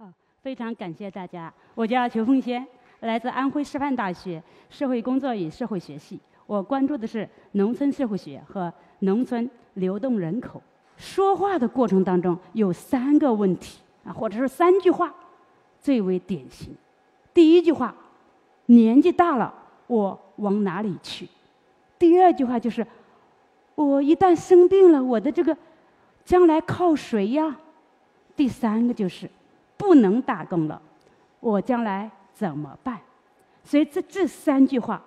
[0.00, 0.08] 好，
[0.44, 1.52] 非常感谢大家。
[1.74, 2.64] 我叫裘凤仙，
[3.00, 4.40] 来自安徽师范大学
[4.70, 6.20] 社会工作与社会学系。
[6.46, 10.62] 我关注的是农村社会学和农村流动人口。
[10.96, 15.12] 说话的过程当中有三个问题啊，或者是三句话，
[15.80, 16.72] 最为典型。
[17.34, 17.92] 第一句话，
[18.66, 19.52] 年纪大了，
[19.88, 21.28] 我往哪里去？
[21.98, 22.86] 第二句话就是，
[23.74, 25.56] 我一旦生病了，我的这个
[26.24, 27.56] 将来靠谁呀？
[28.36, 29.28] 第三个就是。
[29.88, 30.82] 不能打工了，
[31.40, 33.00] 我将来怎么办？
[33.64, 35.02] 所以这这三句话，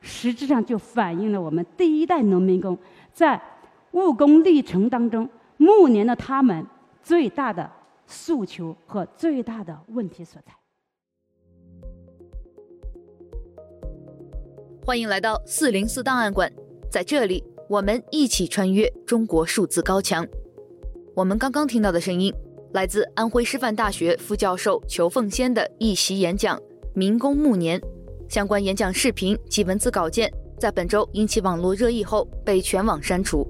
[0.00, 2.76] 实质上就反映了我们第一代农民工
[3.12, 3.40] 在
[3.92, 6.66] 务工历程当中，暮年的他们
[7.00, 7.70] 最大的
[8.08, 10.52] 诉求和最大的问题所在。
[14.84, 16.52] 欢迎来到四零四档案馆，
[16.90, 20.26] 在这里我们一起穿越中国数字高墙。
[21.14, 22.34] 我们刚刚听到的声音。
[22.74, 26.58] 来自安徽师范大学副教授裘凤仙的一席演讲
[26.92, 27.80] 《民工暮年》，
[28.28, 33.46] 相关演讲视频及文字稿件在本周引起网络热议后被全网删除。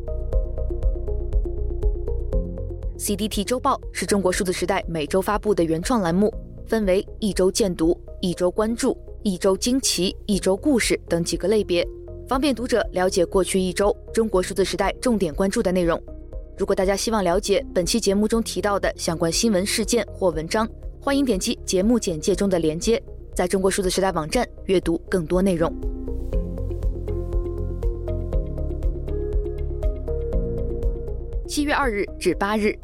[2.98, 6.30] CDT 周报是中国数字时代每周发布的原创栏目，
[6.66, 11.82] 分为一周见读、一周关注、一周惊奇、一周故事等几个类别，
[12.28, 15.98] 方便读者了解过去一周中国数字时代重点关注的内容。
[16.56, 20.68] 如果大家希望了解本期节目中提到的相关新闻事件或文章，
[21.00, 23.02] 欢迎点击节目简介中的链接，
[23.34, 25.72] 在中国数字时代网站阅读更多内容。
[31.48, 32.78] 七月二日至八日，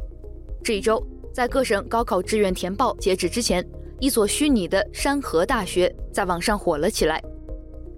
[0.65, 1.01] 这一周，
[1.33, 3.65] 在各省高考志愿填报截止之前，
[4.01, 7.23] 一所虚拟的山河大学在网上火了起来。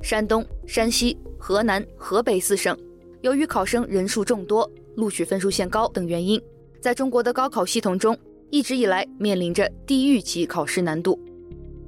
[0.03, 2.77] 山东、山西、河南、河北四省，
[3.23, 6.41] 由于考生人数众多，录取分数线高等原因，
[6.81, 8.17] 在中国的高考系统中，
[8.51, 11.19] 一直以来面临着地狱级考试难度。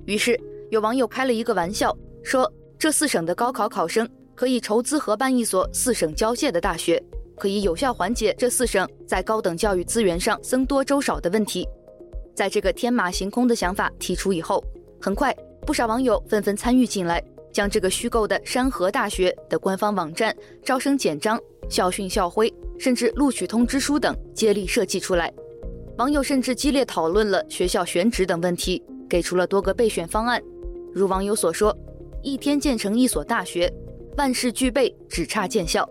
[0.06, 0.38] 于是
[0.70, 7.02] 有网友开了一个玩笑，说这四省的高考考生可以筹资合办一所四省交界的大学，
[7.36, 11.66] 可以有效缓解这四省在高等教育资源上僧多粥少的问题。
[12.34, 14.62] 在这个天马行空的想法提出以后，
[15.00, 15.34] 很快
[15.66, 22.52] 不少网友纷纷参与进来，将这个虚构的山河大学的官方网站、招生简章、校训校徽。
[22.78, 25.32] 甚至录取通知书等接力设计出来，
[25.96, 30.42] 网友甚至激烈讨论了学校选址等问题，给出了多个备选方案。
[30.92, 31.76] 如网友所说
[32.22, 33.72] ：“一天建成一所大学，
[34.16, 35.88] 万事俱备，只差建校。”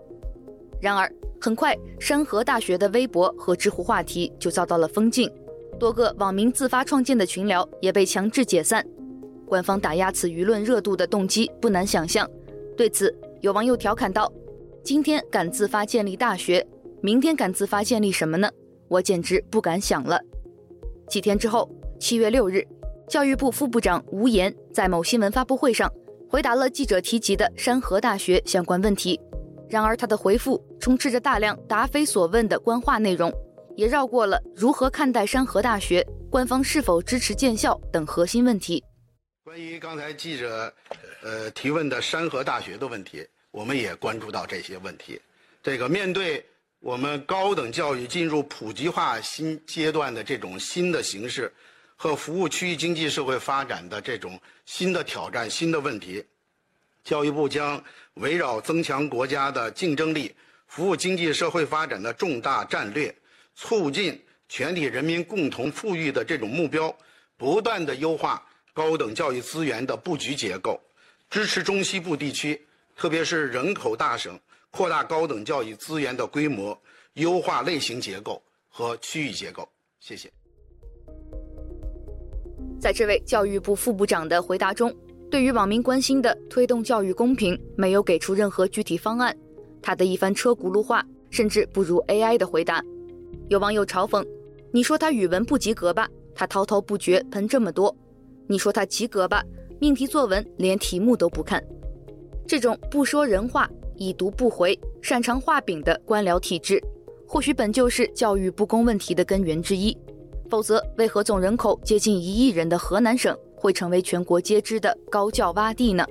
[0.80, 5.30] 然而，很快山河大学的微博和知乎话题就遭到了封禁，
[5.78, 8.86] 多个网民自发创建的群聊也被强制解散。
[9.46, 12.28] 官方打压此舆论热度的动机不难想象。
[12.76, 14.30] 对此，有网友调侃道
[14.82, 16.66] ：“今天敢自发建立大学。”
[17.04, 18.50] 明天敢自发建立什么呢？
[18.88, 20.18] 我简直不敢想了。
[21.06, 21.70] 几天之后，
[22.00, 22.66] 七月六日，
[23.06, 25.86] 教育部副部长吴岩在某新闻发布会上
[26.30, 29.20] 回答了记者提及的山河大学相关问题。
[29.68, 33.30] 然而，他的回复充斥着大量答非所问的官话内容，
[33.76, 38.82] 也绕过了如何看待山河大学、官方是否支持建校等核心问题。
[39.44, 40.72] 关于刚才记者
[41.22, 45.20] 呃提问的山河大学的问题，我们也关注到这些问题。
[45.62, 46.42] 这个面对。
[46.84, 51.50] 我们高等教育进入普及化新阶段的这种新的形势，
[51.96, 56.26] 和服务区域经济社会发展的这种新的挑战、新的问题，
[57.02, 60.34] 教育部将围绕增强国家的竞争力、
[60.66, 63.16] 服务经济社会发展的重大战略、
[63.54, 66.94] 促进全体人民共同富裕的这种目标，
[67.38, 70.78] 不断地优化高等教育资源的布局结构，
[71.30, 74.38] 支持中西部地区，特别是人口大省。
[74.76, 76.76] 扩大高等教育资源的规模，
[77.12, 79.68] 优化类型结构和区域结构。
[80.00, 80.28] 谢谢。
[82.80, 84.92] 在这位教育部副部长的回答中，
[85.30, 89.34] 对于网民关心的推动教育公平，没有给出任何具体方案。
[89.80, 92.82] 他的一番车轱辘话，甚至不如 AI 的回答。
[93.48, 94.26] 有网友嘲讽
[94.74, 97.94] ：“你说他语文不及格吧，他滔滔不绝喷这么多；
[98.48, 99.44] 你说他及格吧，
[99.78, 101.62] 命题作文连题目都不看。”
[102.44, 103.70] 这种不说人话。
[103.96, 106.82] 已读不回、擅长画饼的官僚体制，
[107.26, 109.96] 或许本就是教育不公问题的根源之一。
[110.50, 116.06] 否则，为何总人口接近一亿人的河南省会成为全国皆知的高教洼地呢？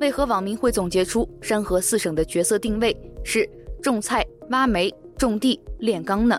[0.00, 3.48] 为何网民会总结出山河四省的角色定位是
[3.82, 6.38] 种菜、挖煤、种地、炼钢呢？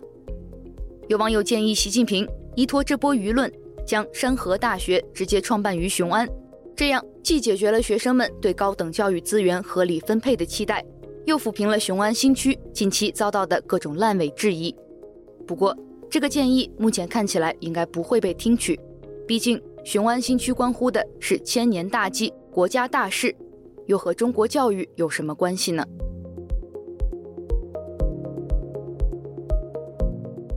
[1.07, 3.51] 有网友建议习近平依托这波舆论，
[3.85, 6.29] 将山河大学直接创办于雄安。
[6.79, 10.81] 这样既解决了学生们对高等教育资源合理分配的期待，
[11.25, 14.73] 又抚平了雄安新区近期遭到的各种烂尾质疑。
[15.45, 15.77] 不过，
[16.09, 18.79] 这个建议目前看起来应该不会被听取。
[19.27, 23.35] 毕竟雄安新区关乎的是千年大计、国家大事，
[23.87, 25.85] 又和中国教育有什么关系呢？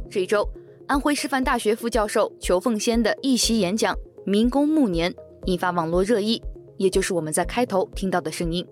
[0.09, 0.49] 这一周，
[0.87, 3.93] 安徽师范大学副教授裘凤仙的一席演讲
[4.25, 5.11] 《民工暮年》
[5.47, 6.41] 引发网络热议，
[6.77, 8.67] 也就是我们在开头听到的声音。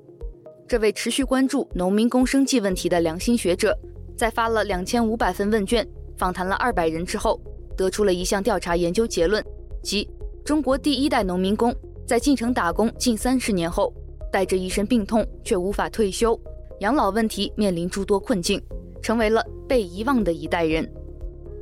[0.69, 3.77] 这位持续关注农民工生计问题的良心学者，
[4.17, 5.87] 在发了两千五百份问卷、
[6.17, 7.41] 访谈了二百人之后，
[7.77, 9.45] 得出了一项调查研究结论，
[9.83, 10.09] 即
[10.45, 11.75] 中国第一代农民工
[12.07, 13.93] 在进城打工近三十年后，
[14.31, 16.39] 带着一身病痛却无法退休，
[16.81, 18.63] 养老问题面临诸多困境，
[19.03, 20.89] 成为了被遗忘的一代人。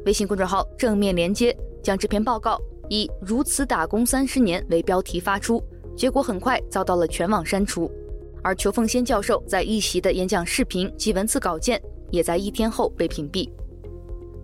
[0.04, 5.62] 微信公众号正面连接将这篇报告以“如此打工三十年”为标题发出，
[5.96, 7.90] 结果很快遭到了全网删除。
[8.42, 11.80] 而裘凤仙教授在一席的演讲视频及文字稿件
[12.10, 13.50] 也在一天后被屏蔽。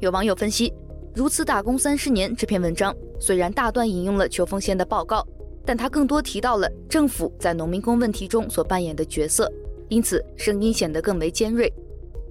[0.00, 0.72] 有网友分析
[1.14, 5.26] ，“如此打工三十年”这篇文章虽然大段引用了裘凤仙的报告，
[5.64, 9.50] 但他更多提到了政府在农民工问题中所扮演的角色，
[9.88, 11.72] 因此声音显得更为尖锐。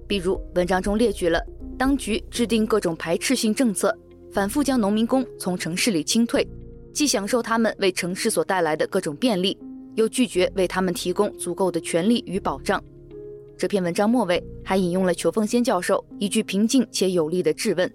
[0.06, 1.42] 比如文章中列举了。
[1.76, 3.92] 当局制定各种排斥性政策，
[4.34, 6.44] 反复将农民工从城市里清退，
[6.92, 9.56] 既享受他们为城市所带来的各种便利，
[9.94, 12.82] 又拒绝为他们提供足够的权利与保障。
[13.56, 17.88] 这篇文章末尾还引用了裘凤仙教授一句平静且有力的质问：“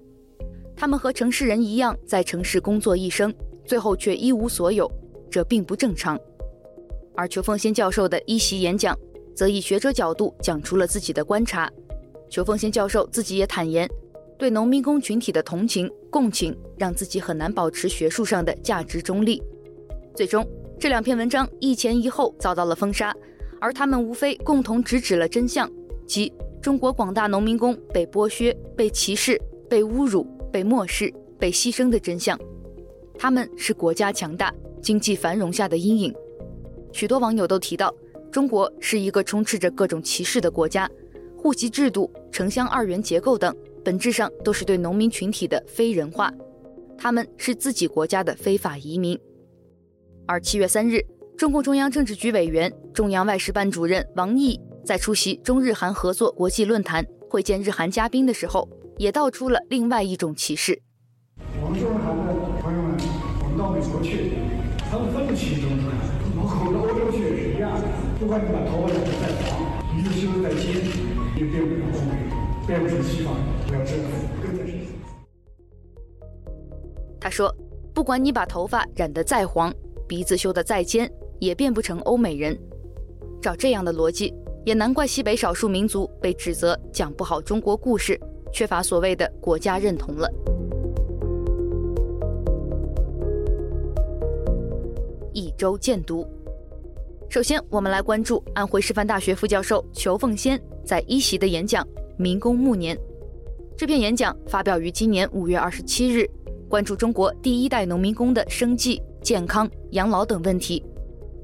[0.78, 3.34] 他们和城市人一样，在城市工作一生，
[3.66, 4.90] 最后却一无所有，
[5.30, 6.18] 这并不正常。”
[7.18, 8.98] 而裘凤仙教授的一席演讲，
[9.36, 11.70] 则以学者角度讲出了自己的观察。
[12.30, 13.90] 裘凤仙教授自己也坦言，
[14.38, 19.42] 对农民工群体的同情共情，让自己很难保持学术上的价值中立。
[20.16, 20.46] 最终，
[20.80, 23.16] 这两篇文章一前一后遭到了封杀，
[23.62, 25.70] 而他们无非共同直指了真相，
[26.08, 29.40] 即中国广大农民工被剥削、被歧视、
[29.70, 32.38] 被侮辱、被漠视、被牺牲的真相。
[33.18, 36.14] 他们是国家强大、经济繁荣下的阴影。
[36.92, 37.94] 许多网友都提到，
[38.32, 40.90] 中国是一个充斥着各种歧视的国家。
[41.38, 46.34] 户籍制度、城乡二元结构等，本质上都是对农民群体的非人化，
[46.98, 49.20] 他们是自己国家的非法移民。
[50.28, 51.00] 而七月三日，
[51.38, 58.68] 中共中央政治局委员、中央外事办主任王毅在出席中日韩合作国际论坛会见日韩嘉宾的时候，
[58.98, 60.82] 也道出了另外一种歧视。
[61.62, 62.24] 我们中日韩的
[62.62, 62.98] 朋友们，
[63.44, 64.34] 我们到美国去，
[64.90, 65.96] 他们分不清中日韩，
[66.36, 67.88] 包括欧洲去也是一样的，
[68.20, 71.20] 不管你把头发染得再黄，鼻子修得再尖。
[71.40, 72.12] 变不了欧美，
[72.68, 74.04] 变不成西方，人要这样，
[74.42, 74.80] 跟在谁？
[77.20, 77.54] 他说
[77.94, 79.74] ：“不管你把头发染得再黄，
[80.08, 82.58] 鼻子修得再尖，也变不成欧美人。
[83.42, 84.34] 照这样的逻辑，
[84.66, 88.20] 也难怪西北少数民族被指责讲不好中国故事，
[88.52, 90.28] 缺乏所谓的国家认同了。”
[95.32, 96.26] 一周见读。
[97.30, 101.86] 首先，我们来关注安徽师范大学副教授裘凤仙在一席的演讲
[102.18, 102.98] 《民工暮年》。
[103.80, 106.30] 这篇演讲发表于今年五月二十七日，
[106.68, 110.84] 关注中国第一代农民工的生计、健康、养老等问题。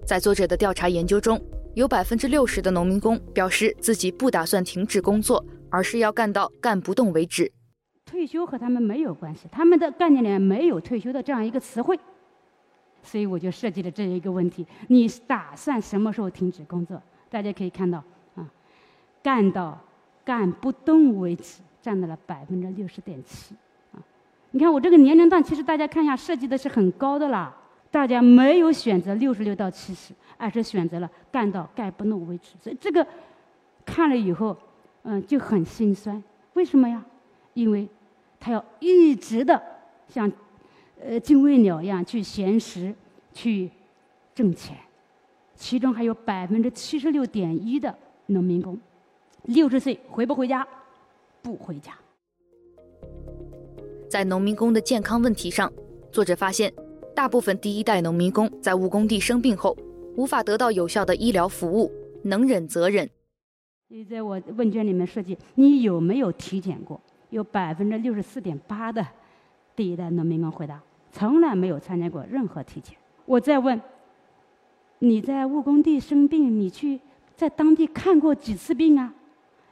[0.06, 1.42] 在作者的调查研究中，
[1.76, 7.50] 有百分之六十的农民工表示自己不打算停止工作，而是要干到干不动为止。
[8.06, 11.98] 退休和他们没有关系，他们的概念里没有退休的这样一个词汇。
[13.02, 17.01] 所以我就设计了这一个问题：你打算什么时候停止工作？
[17.30, 18.04] 大家可以看到，
[18.36, 18.51] 啊，
[19.24, 19.80] 干到
[20.25, 23.54] 干不动为止，占到了百分之六十点七，
[23.94, 24.01] 啊，
[24.50, 27.56] 你看我这个年龄段，其实大家看一下设计的是很高的啦。
[27.92, 32.54] 大家没有选择六十六到七十，而是选择了干到干不动为止。
[32.60, 33.06] 所以这个
[33.86, 34.58] 看了以后，
[35.04, 36.24] 嗯，就很心酸。
[36.54, 37.06] 为什么呀？
[37.54, 37.88] 因为
[38.39, 39.62] 他要一直的
[40.08, 40.32] 像。
[41.08, 42.92] 呃，精卫鸟一样去衔食，
[43.34, 43.70] 去
[44.34, 44.75] 挣钱，
[45.54, 47.94] 其中还有百分之七十六点一的
[48.27, 48.80] 农民工，
[49.44, 50.65] 六十岁回不回家？
[51.46, 51.94] 不回家。
[54.10, 55.72] 在农民工的健康问题上，
[56.12, 56.74] 作者发现，
[57.16, 59.78] 大部分第一代农民工在务工地生病后，
[60.18, 61.92] 无法得到有效的医疗服务，
[62.24, 63.08] 能忍则忍。
[63.88, 67.00] 所以在我问卷里面设计，你有没有体检过？
[67.30, 69.06] 有百分之六十四点八的。
[69.75, 70.82] 第一代农民工回答
[71.14, 73.80] ：“从来没有参加过任何体检。”我再问
[74.98, 77.00] ：“你在务工地生病，你去
[77.36, 79.14] 在当地看过几次病啊？”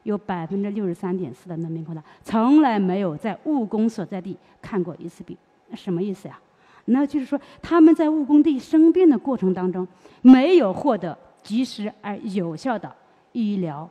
[0.04, 5.36] 有百分之六十三点四的农民工呢：“从来没有在务工所在地看过一次病。”
[5.70, 6.40] 那什么意思呀？
[6.86, 9.88] 那就是说他们在务工地生病的过程当中，
[10.22, 12.94] 没有获得及时而有效的
[13.32, 13.90] 医疗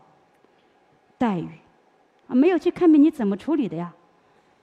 [1.17, 1.49] 待遇，
[2.29, 3.93] 啊，没有去看病，你怎么处理的呀？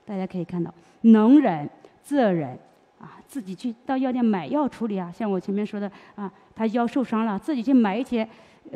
[0.06, 1.68] 大家可以看到，能忍
[2.02, 2.56] 则忍，
[3.00, 8.28] 啊，自己去到药店买药处理啊，像我前面说的啊，他腰受伤了，自己去买一些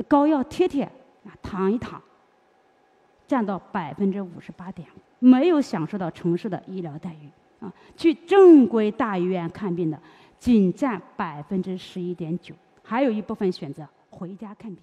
[0.08, 0.82] 膏药贴贴
[1.24, 2.02] 啊，躺一躺，
[3.26, 7.72] 占到百分之五十八点五，没有享受到城市的医疗待遇啊。
[7.96, 9.98] 去正规大医院看病的
[10.38, 14.82] 仅占百分之十一点九，还有一部分选择回家看病。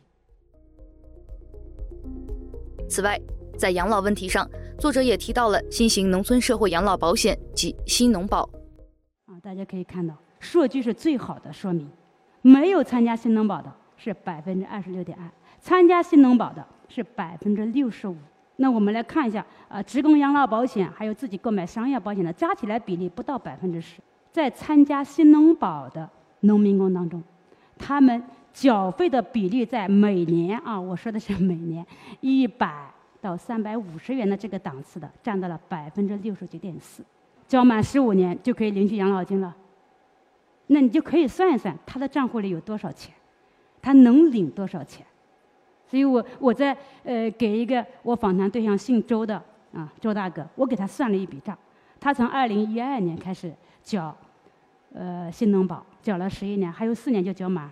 [2.90, 3.20] 此外，
[3.58, 8.42] 在养老问题上，作者也提到了新型农村社会养老保险及新农保。
[9.28, 11.90] 啊，大家可以看到，数据是最好的说明，
[12.42, 15.30] 没有参加新农保的是百分之二十六点二，
[15.60, 18.16] 参加新农保的是百分之六十五。
[18.62, 24.00] 那我们来看一下，啊，职工养老保险还有自己购买商业保险的加起来比例不到百分之十。
[24.32, 26.08] 在参加新农保的
[26.42, 27.22] 农民工当中，
[27.78, 31.84] 他们缴费的比例在每年啊，我说的是每年
[32.20, 32.88] 一百
[33.20, 37.04] 到三百五十元的这个档次的，占到了百分之六十九点四。
[37.48, 39.54] 交满十五年就可以领取养老金了，
[40.68, 43.12] 那你就可以算一算他的账户里有多少钱，
[43.82, 45.04] 他能领多少钱。
[45.92, 46.72] 所以我我在
[47.04, 49.36] 呃给一个我访谈对象姓周的
[49.74, 51.58] 啊周大哥，我给他算了一笔账，
[52.00, 53.52] 他从二零一二年开始
[53.84, 54.16] 缴
[54.94, 57.70] 呃新农保，缴了十一年，还有四年就缴满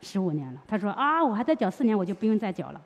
[0.00, 0.62] 十五年了。
[0.68, 2.80] 他说啊，我还在缴四年，我就不用再缴了。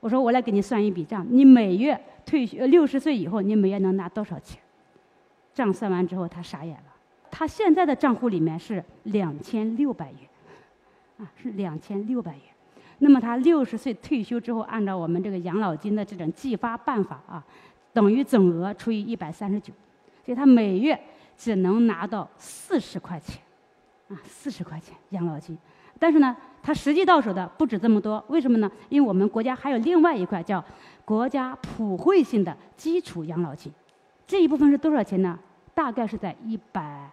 [0.00, 4.60] 我说我来给你算一笔账，你每月退休六十岁以后，你每月能拿多少钱？
[5.54, 6.94] 账算完之后，他傻眼了。
[7.30, 10.18] 他现在的账户里面是两千六百元，
[11.16, 12.42] 啊，是两千六百元。
[13.04, 17.44] 那么他六十岁退休之后，按照我们这个养老金的这种计发办法啊，
[17.92, 19.72] 等于总额除以一百三十九，
[20.24, 20.96] 所以他每月
[21.36, 23.42] 只能拿到四十块钱，
[24.08, 25.58] 啊，四十块钱养老金。
[25.98, 28.24] 但是呢，他实际到手的不止这么多。
[28.28, 28.70] 为什么呢？
[28.88, 30.64] 因为我们国家还有另外一块叫
[31.04, 33.72] 国家普惠性的基础养老金。
[34.28, 35.36] 这一部分是多少钱呢？
[35.74, 37.10] 大概是在一百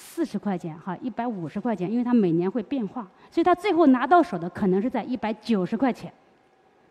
[0.00, 6.10] 四十块钱哈，一百五十块钱，因为它每年会变化，所以他最后拿到手的可能是在一百九十块钱。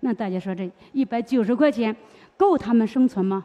[0.01, 1.94] 那大家说这一百九十块钱
[2.38, 3.44] 够他们生存吗？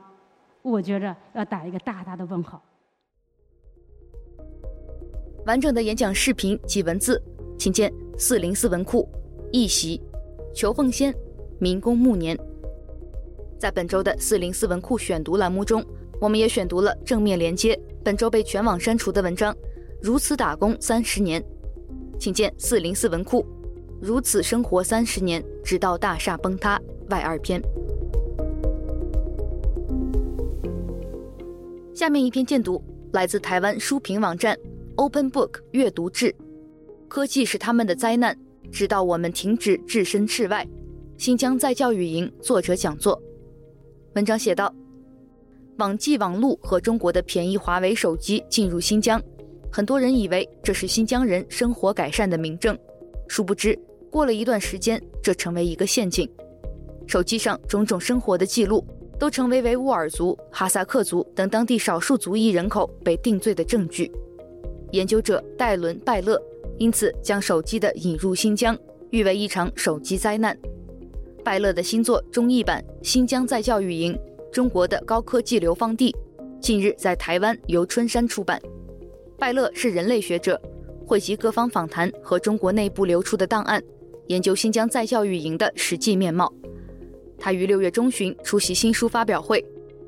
[0.60, 2.62] 我觉着要打一个大大的问号。
[5.46, 7.20] 完整的演讲视频及文字，
[7.58, 9.08] 请见四零四文库
[9.50, 10.00] 一席
[10.54, 11.12] 裘凤仙
[11.58, 12.38] 民工暮年。
[13.58, 15.82] 在本周的四零四文库选读栏目中。
[16.24, 19.52] 我们也选读了正面连接本周被全网删除的文章
[20.00, 21.38] 《如此打工三十年》，
[22.18, 23.42] 请见四零四文库
[24.00, 26.78] 《如此生活三十年，直到大厦崩塌》
[27.10, 27.60] 外二篇。
[31.92, 34.58] 下面一篇荐读来自台湾书评网站
[34.96, 36.34] Open Book 阅读志，
[37.06, 38.34] 科技是他们的灾难，
[38.72, 40.66] 直到我们停止置身事外。
[41.18, 43.20] 新疆在教育营作者讲座，
[44.14, 44.74] 文章写道。
[45.78, 49.20] 网际网路和中国的便宜华为手机进入新疆，
[49.72, 52.78] 很多人以为这是新疆人生活改善的明证，
[53.26, 53.76] 殊不知
[54.08, 56.28] 过了一段时间，这成为一个陷阱。
[57.08, 58.86] 手机上种种生活的记录，
[59.18, 64.10] 都成为维吾尔族、哈萨克族等当地少数族裔人口被定罪的证据。
[64.92, 66.40] 研究者戴伦·拜勒
[66.78, 68.78] 因此将手机的引入新疆
[69.10, 70.56] 誉为一场手机灾难。
[71.42, 74.14] 拜勒的新作中译版《新疆再教育营》。
[74.54, 76.14] 中国的高科技流放地，
[76.60, 78.62] 近日在台湾由春山出版。
[79.36, 80.62] 拜勒是人类学者，
[81.04, 83.82] 汇集各方访谈和中国内部流出的档案，
[84.28, 86.52] 研究新疆在教育营的实际面貌。
[87.36, 89.60] 他于六月中旬出席新书发表会，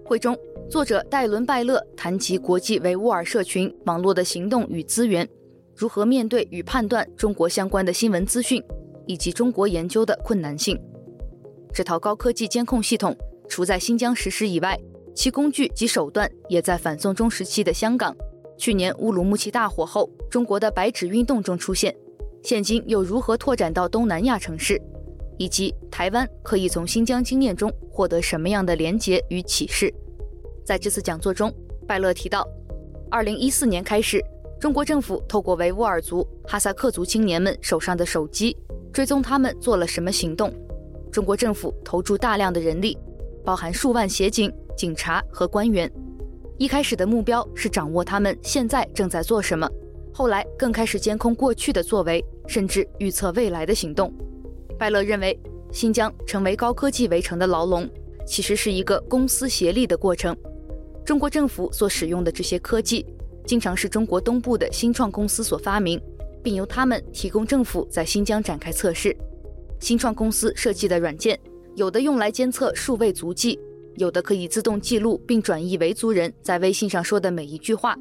[0.05, 0.39] 会中
[0.71, 5.29] 作者戴伦·拜勒谈及国际维吾尔社群网络的行动与资源，
[5.75, 8.63] 如何面对与判断中国相关的新闻资讯，
[9.07, 10.81] 以及中国研究的困难性。
[11.75, 13.13] 这套高科技监控系统。
[13.49, 14.79] 除在新疆实施以外，
[15.15, 18.15] 其工具及手段也在反送中时期的香港、
[18.59, 21.97] 去年乌鲁木齐大火后中国的白纸运动中出现，
[22.43, 24.81] 现今又如何拓展到东南亚城市，
[25.39, 29.93] 以及台湾可以从新疆经验中获得什么样的连结与启示？
[30.65, 31.53] 在这次讲座中，
[31.87, 32.47] 拜勒提到，
[33.11, 34.23] 二零一四年开始，
[34.61, 38.57] 中国政府透过维吾尔族、哈萨克族青年们手上的手机，
[38.93, 40.53] 追踪他们做了什么行动。
[41.11, 42.99] 中国政府投注大量的人力。
[43.47, 45.89] 包含数万协警、警察和官员，
[46.59, 49.71] 一开始的目标是掌握他们现在正在做什么，
[50.13, 54.13] 后来更开始监控过去的作为，甚至预测未来的行动。
[54.77, 55.39] 拜勒认为，
[55.71, 57.89] 新疆成为高科技围城的牢笼，
[58.27, 60.37] 其实是一个公私协力的过程。
[61.05, 63.07] 中国政府所使用的这些科技，
[63.47, 66.03] 经常是中国东部的新创公司所发明，
[66.43, 69.17] 并由他们提供政府在新疆展开测试。
[69.79, 71.39] 新创公司设计的软件。
[71.77, 73.61] 有的用来监测数位足迹，
[73.97, 77.95] 有的可以自动记录并转译维族人在微信上说的每一句话，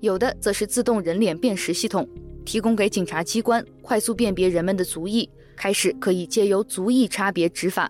[0.00, 2.06] 有的则是自动人脸辨识系统，
[2.44, 7.88] 提供给警察机关快速辨别人们的足迹，开始可以借由足迹差别执法。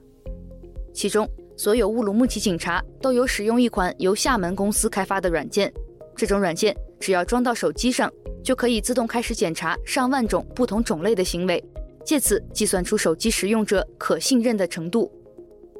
[0.92, 5.72] 其中，所有乌鲁木齐警察都有使用一款由厦门公司开发的软件，
[6.14, 8.12] 这种软件只要装到手机上，
[8.44, 11.64] 就可以自动开始检查上万种不同种类的行为，
[12.04, 15.10] 借此计算出手机使用者可信任的程度。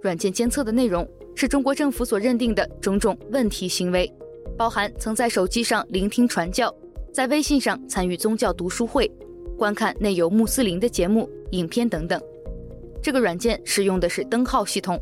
[0.02, 4.12] 软件监测的内容是中国政府所认定的种种问题行为。
[4.58, 6.74] 包含曾在手机上聆听传教，
[7.12, 9.10] 在微信上参与宗教读书会，
[9.56, 12.20] 观看内有穆斯林的节目、影片等等。
[13.00, 15.00] 这个软件使用的是灯号系统，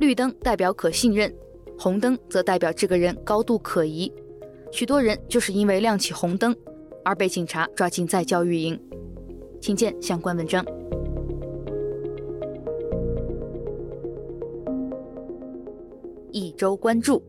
[0.00, 1.32] 绿灯代表可信任，
[1.78, 4.12] 红灯则代表这个人高度可疑。
[4.72, 6.54] 许多人就是因为亮起红灯，
[7.04, 8.78] 而被警察抓进再教育营。
[9.60, 10.64] 请见相关文章。
[16.58, 17.24] 周关注。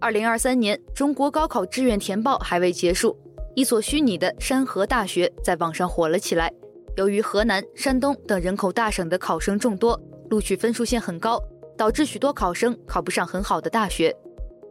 [0.00, 3.16] 二零二三年中国高考志愿填报还未结束，
[3.54, 6.52] 一所虚拟的山河大学在网上火了起来。
[6.96, 9.98] 由于河南、山东等人口大省的考生众多，
[10.28, 11.40] 录取分数线很高，
[11.76, 14.14] 导致许多考生考不上很好的大学。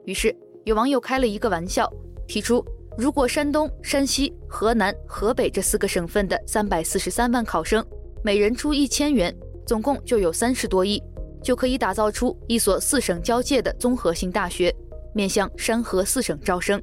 [0.06, 1.92] 于是有网友开了一个玩笑，
[2.28, 2.64] 提出
[2.98, 7.84] 如果山东、山西、河南、河北这四个省份的三百四十三万考生，
[8.24, 11.02] 每人出一千元，总共就有三十多亿，
[11.44, 14.74] 就可以打造出一所四省交界的综合性大学。
[15.14, 16.82] 面向山河四省招生，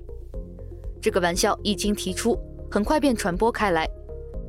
[1.01, 2.39] 这个玩笑一经提出，
[2.71, 3.89] 很快便传播开来。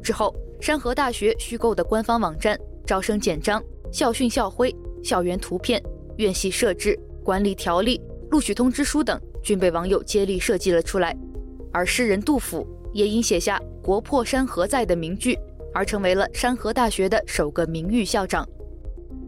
[0.03, 3.59] 之后，山河大学虚构的官方网站、招生简章、
[3.91, 4.71] 校训校徽、
[5.03, 5.81] 校园图片、
[6.17, 7.99] 院系设置、管理条例、
[8.29, 11.17] 录取通知书等，均被网友接力设计了出来。
[11.73, 15.35] 而诗人杜甫也因写下“国破山河在”的名句，
[15.73, 18.47] 而成为了山河大学的首个名誉校长。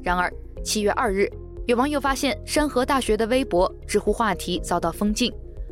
[0.04, 0.32] 然而，
[0.64, 1.30] 七月二日。
[1.66, 5.32] 有网友发现山河大学的微博、知乎话题遭到封禁，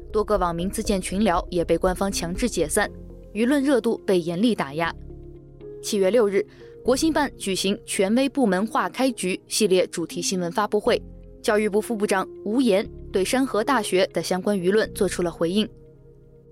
[0.10, 2.90] 多个网民自建群聊也被官方强制解散，
[3.34, 4.96] 舆论热度被严厉打压。
[5.84, 6.46] 七月六日，
[6.82, 11.02] 国新办举行“权威部门话开局”系列主题新闻发布会，
[11.42, 15.68] 教育部副部长吴岩对山河大学的相关舆论做出了回应。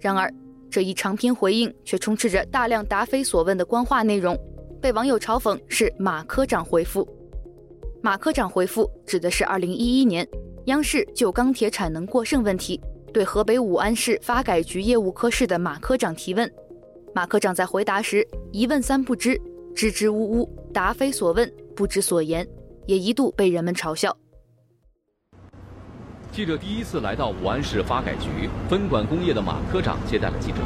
[0.01, 0.29] 然而，
[0.69, 4.37] 这一长篇回应却充斥着大量答非所问的官话内容，
[4.81, 7.07] 被网友嘲讽是“马科长回复”。
[8.01, 10.25] 马科长回复指的是2011年
[10.67, 12.79] 央视就钢铁产能过剩问题
[13.11, 16.49] 对河北武安市发改局业务科室的马科长提问。
[17.13, 19.39] 马科长在回答时一问三不知，
[19.75, 22.47] 支支吾吾，答非所问，不知所言，
[22.85, 24.15] 也一度被人们嘲笑。
[26.31, 30.59] 记者第一次来到武安市发改局分管工业的马科长接待了记者。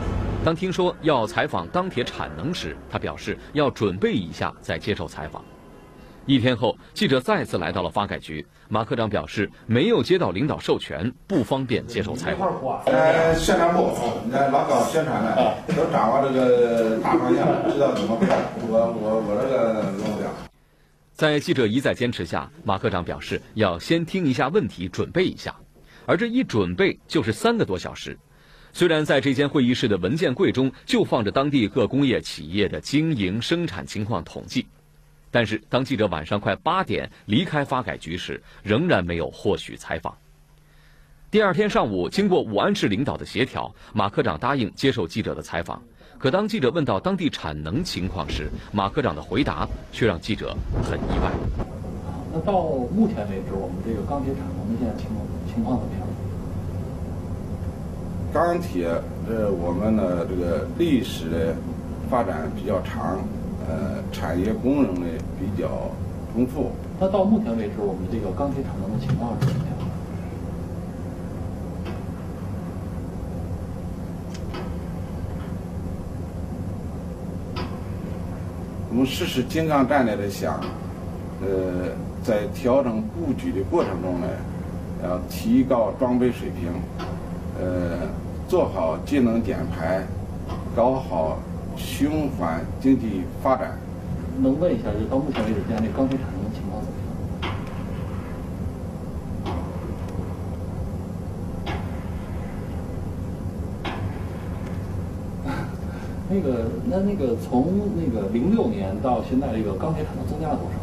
[0.46, 5.44] 当听说要采访钢铁产能时，他表示要准备一下再接受采访。
[6.26, 8.46] 一天后，记者再次来到了发改局。
[8.70, 12.50] 马科长表示，没有接到领导授权，不方便接受采访。
[12.86, 13.92] 呃，宣传部，
[14.32, 18.30] 那老搞宣传的，都掌握这个大方向，知道怎么办。
[18.70, 20.30] 我我我这个弄不了。
[21.12, 25.54] 在记者一再坚持下，马科长表示要先听一下问题，准备一下。
[26.06, 28.18] 而这一准备就是三个多小时。
[28.72, 34.66] 虽然在这间会议室的文件柜中就放着当地各工业企业的经营生产情况统计。
[35.34, 40.16] 但是，当记者晚上快八点离开发改局时，仍然没有获许采访。
[41.32, 45.82] 第二天上午，经过武安市领导的协调，马科长答应接受记者的采访。
[46.20, 51.32] 可当记者问到当地产能情况时，马科长的回答却让记者很意外。
[52.32, 52.62] 那到
[52.94, 56.08] 目前为止，我们这个钢铁产能现在情况情况怎么样？
[58.32, 58.88] 钢铁，
[59.28, 61.56] 呃，我们的这个历史
[62.08, 63.18] 发展比较长。
[63.68, 65.06] 呃，产业功能呢
[65.40, 65.70] 比较
[66.34, 66.72] 丰富。
[67.00, 69.70] 那到目前为止，我们这个钢铁产能的情况是怎么样？
[78.90, 80.60] 我们实施精干战略的想，
[81.42, 81.90] 呃，
[82.24, 84.28] 在调整布局的过程中呢，
[85.04, 86.70] 要提高装备水平，
[87.60, 88.08] 呃，
[88.48, 90.04] 做好节能减排，
[90.76, 91.40] 搞好。
[91.76, 93.78] 循环经济发展，
[94.42, 97.56] 能问一下，就到目前为止，现在钢铁产能情况怎么样？
[106.30, 110.83] 那个，那那个，从那个零六年到现在，这个钢铁产能增加了多少？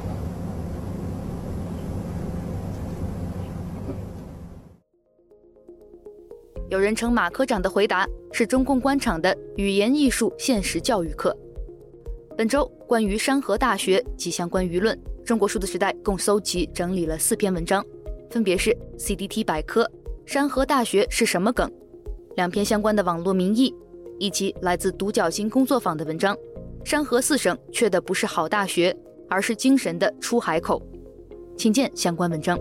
[6.81, 11.37] 有人称马科长的回答是中共官场的语言艺术现实教育课。
[12.38, 17.85] 本周关于山河大学及相关舆论，中国数字时代共搜集整理了四篇文章，
[18.31, 19.87] 分别是 CDT 百科、
[20.25, 21.71] 山河大学是什么梗、
[22.37, 23.75] 两篇相关的网络民意，
[24.19, 26.35] 以及来自独角星工作坊的文章。
[26.83, 28.97] 山河四省缺的不是好大学，
[29.29, 30.83] 而是精神的出海口。
[31.59, 32.59] 请见相关文章。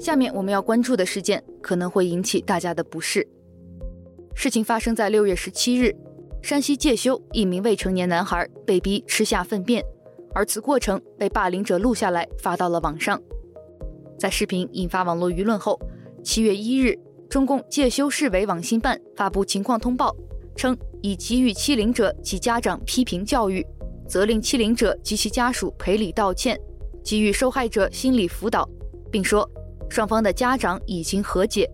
[0.00, 3.28] 下面我们要关注的事件可能会引起大家的不适。
[4.34, 5.94] 事情发生在六月十七日，
[6.40, 9.84] 山西介休一名未成年男孩被逼吃下粪便，
[10.34, 13.20] 而此过程被霸凌者录下来发到了网上。
[14.18, 15.78] 在视频引发网络舆论后，
[16.24, 20.16] 七月一日，中共介休市委网信办发布情况通报，
[20.56, 23.66] 称已给予欺凌者及家长批评教育，
[24.08, 26.58] 责令欺凌者及其家属赔礼道歉，
[27.04, 28.66] 给予受害者心理辅导，
[29.10, 29.46] 并说。
[29.90, 31.68] 双方的家长已经和解。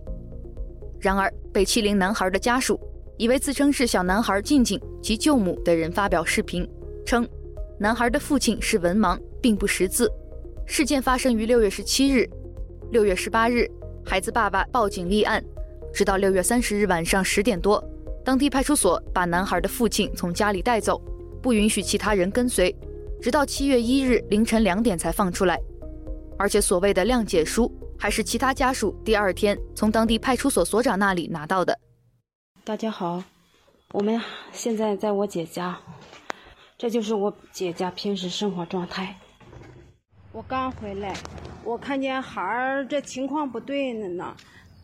[0.99, 2.81] 然而，被欺凌男孩的家属
[3.19, 6.69] 一位自称是小男孩静静及舅母的人发表视频，
[7.05, 7.29] 称
[7.79, 10.11] 男孩的父亲是文盲，并不识字。
[10.65, 12.29] 事件发生于六月十七日，
[12.91, 13.71] 六月十八日，
[14.05, 15.45] 孩子爸爸报警立案，
[15.93, 17.83] 直到六月三十日晚上十点多，
[18.25, 21.01] 当地派出所把男孩的父亲从家里带走，
[21.43, 22.75] 不允许其他人跟随，
[23.21, 25.61] 直到七月一日凌晨两点才放出来，
[26.39, 27.71] 而且所谓的谅解书。
[27.99, 31.79] 还是其他家属第二天从当地派出所所长那里拿到的。
[32.65, 33.23] 大家好，
[33.93, 34.21] 我们
[34.53, 35.79] 现在在我姐家，
[36.77, 39.17] 这就是我姐家平时生活状态。
[40.33, 41.15] 我刚回来，
[41.65, 44.37] 我看见孩儿这情况不对了呢，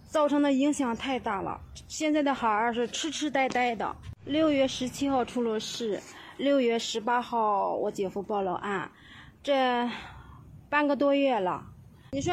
[0.08, 1.60] 造成的影响太大了。
[1.88, 3.94] 现在的孩儿是痴痴呆呆的。
[4.24, 6.00] 六月十七号出了事，
[6.38, 8.90] 六月十八号我姐夫报了案，
[9.42, 9.90] 这
[10.70, 11.66] 半个多月了。
[12.14, 12.30] 你说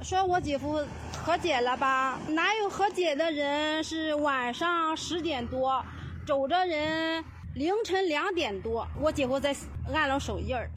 [0.00, 0.80] 说我姐夫
[1.12, 2.18] 和解了吧？
[2.30, 3.84] 哪有和解的人？
[3.84, 5.84] 是晚上十点多，
[6.26, 7.22] 走着人
[7.56, 9.54] 凌晨两点多，我姐夫在
[9.92, 10.70] 按了手印儿。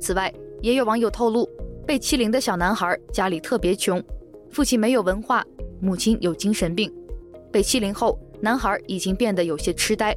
[0.00, 0.32] 此外，
[0.62, 1.46] 也有网友透露，
[1.86, 4.02] 被欺凌的小男孩家里特别穷，
[4.50, 5.44] 父亲没有文化，
[5.82, 6.90] 母亲有精神病。
[7.52, 10.16] 被欺凌后，男孩已经变得有些痴呆。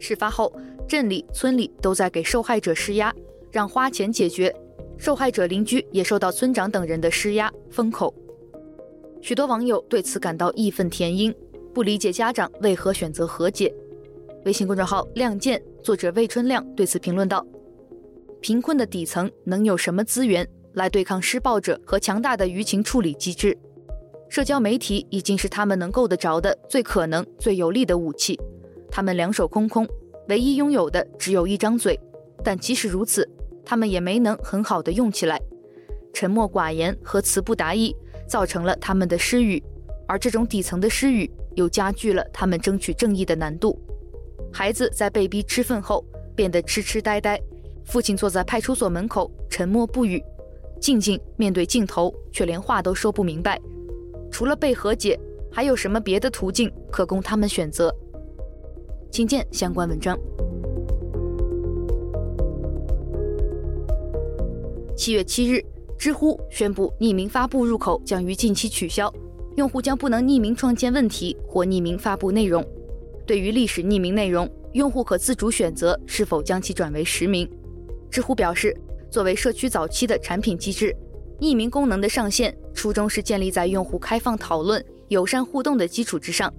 [0.00, 0.50] 事发后，
[0.88, 3.14] 镇里、村里都在给受害者施压，
[3.52, 4.54] 让花钱解决。
[4.98, 8.12] 受害者邻居也受到村长等人的施压封口，
[9.22, 11.32] 许多网友对此感到义愤填膺，
[11.72, 13.72] 不理解家长为何选择和解。
[14.44, 17.46] 微信公众号“亮剑”作者魏春亮对此评论道
[18.42, 23.56] ：“贫困的底层能有什么资源来对抗施暴者和强大的舆情处理机制？
[24.28, 28.38] 社交媒体已经是他们能够得着的最可能、最有力的武器。
[28.90, 29.86] 他们两手空空，
[30.28, 31.98] 唯一拥有的只有一张嘴。
[32.42, 33.28] 但即使如此。”
[33.68, 35.38] 他们也没能很好的用起来，
[36.14, 37.94] 沉默寡言和词不达意，
[38.26, 39.62] 造成了他们的失语，
[40.06, 43.78] 而这种底层的失语又加剧了他们争取正义的难度。
[44.50, 46.02] 孩子在被逼吃粪后
[46.34, 47.38] 变得痴痴呆呆，
[47.84, 50.24] 父亲坐在派出所门口沉默不语，
[50.80, 53.60] 静静面对镜头却连话都说不明白。
[54.30, 55.20] 除了被和解，
[55.52, 57.94] 还有什么别的途径可供他们选择？
[59.10, 60.18] 请见相关文章。
[64.98, 65.64] 七月七日，
[65.96, 69.08] 知乎宣布匿名发布入口将于近期取消，
[69.54, 72.66] 用户将不能匿名创建问题或匿名发布内容。
[73.24, 77.48] 对于历史匿名内容，用户可自主选择是否将其转为实名。
[78.10, 78.76] 知乎表示，
[79.08, 80.92] 作为社区早期的产品机制，
[81.38, 86.52] 匿名功能的上线初衷是建立在用户开放讨论、友善互动的基础之上，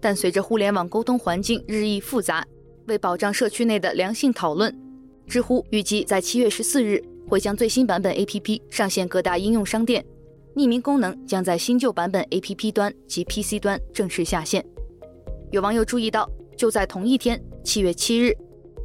[0.00, 2.44] 但随着互联网沟通环境日益复杂，
[2.88, 4.76] 为保障社区内的良性讨论，
[5.28, 7.00] 知乎预计在七月十四日。
[7.28, 10.04] 会将最新版本 APP 上线各大应用商店，
[10.54, 14.64] 匿名功能将在新旧版本 APP 端及 PC 端正式下线。
[15.50, 18.32] 有网友注意到，就在同一天，七月七日，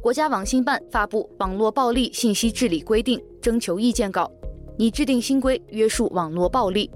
[0.00, 4.30] 国家网信办发布《网络暴力信息治理规定》征求意见稿，
[4.76, 6.90] 拟制定新规约束网络暴力。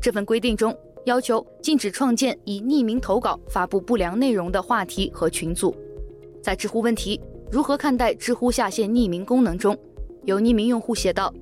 [0.00, 5.76] 这份规定中要求禁止创建以匿名投稿发布不良内容的话题和群组。
[6.42, 9.76] 在知乎问题如何看待知乎下线匿名功能中，
[10.26, 11.32] 有匿名用户写道：“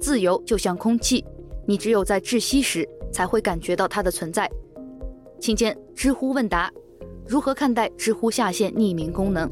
[0.00, 1.24] 自由就像空气，
[1.66, 4.48] 你只有在窒息时才会感觉到它的存在。”
[5.40, 6.72] 请见知乎问答：
[7.26, 9.50] 如何看待知乎下线匿名功能？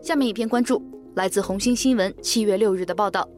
[0.00, 0.82] 下面一篇关注
[1.16, 3.28] 来自红星新闻七月六日的报道：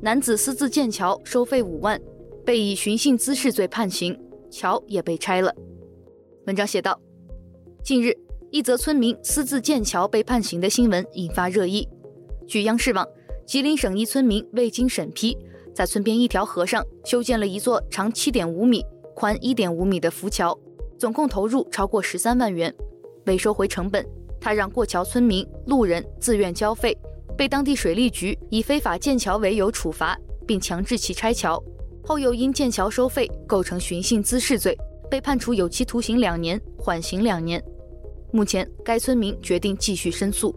[0.00, 2.00] 男子私自建桥收费五万，
[2.44, 4.16] 被以寻衅滋事罪判刑，
[4.50, 5.52] 桥也被拆了。
[6.46, 7.00] 文章写道：
[7.82, 8.25] 近日。
[8.56, 11.86] 一则村民私自建桥被判刑的新闻引发热议。
[12.48, 13.06] 据央视网，
[13.44, 15.36] 吉林省一村民未经审批，
[15.74, 18.82] 在村边一条河上修建了一座长七点五米、
[19.14, 20.58] 宽一点五米的浮桥，
[20.98, 22.74] 总共投入超过十三万元。
[23.26, 24.02] 为收回成本，
[24.40, 26.96] 他让过桥村民、路人自愿交费，
[27.36, 31.62] 被当地水利局以非法建桥为由处罚，并强制其拆桥，
[32.02, 34.74] 后又因建桥收费构成寻衅滋事罪，
[35.10, 37.62] 被判处有期徒刑两年，缓刑两年。
[38.32, 40.54] 目前，该村民决定继续申诉。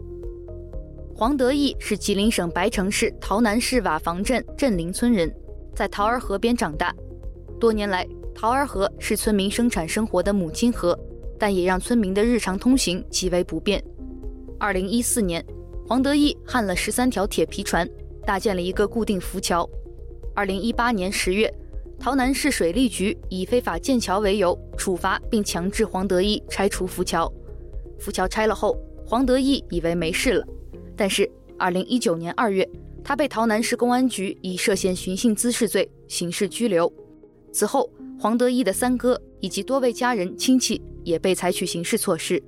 [1.14, 5.32] 黄德义是吉林省白城市桃南市瓦房镇镇林村人，
[5.74, 6.94] 在桃儿河边长大。
[7.58, 10.98] 多年来，桃儿河是村民生产生活的母亲河，
[11.38, 13.82] 但也让村民的日常通行极为不便。
[14.58, 15.44] 二零一四年，
[15.86, 17.88] 黄德义焊了十三条铁皮船，
[18.24, 19.68] 搭建了一个固定浮桥。
[20.34, 21.52] 二零一八年十月，
[21.98, 27.30] 桃南市水利局以非法建桥为由处罚并强制黄德义拆除浮桥。
[28.00, 30.46] 浮桥拆了后，黄德义以为没事了。
[30.96, 32.68] 但是，二零一九年二月，
[33.04, 36.92] 他被桃南市公安局以涉嫌寻衅滋事罪刑事拘留。
[37.52, 42.42] 此后，黄德义的三哥以及多位家人亲戚也被采取刑事措施。